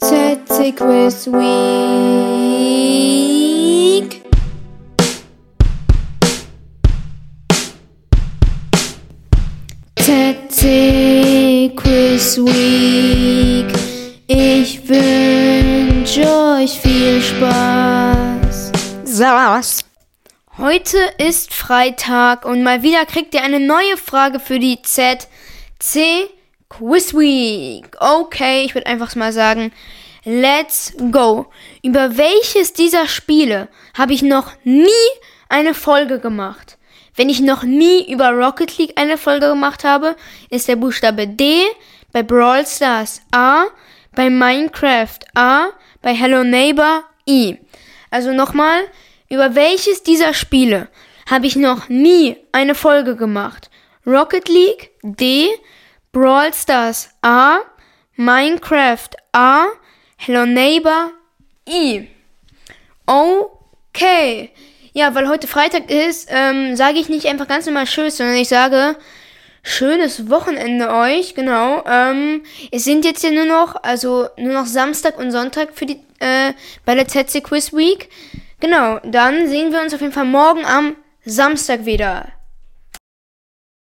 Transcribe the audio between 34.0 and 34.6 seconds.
ich noch